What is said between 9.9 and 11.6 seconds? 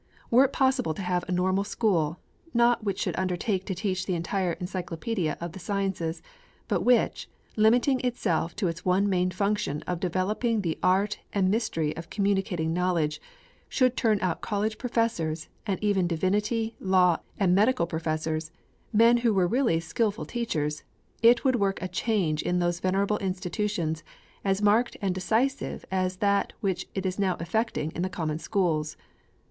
developing the art and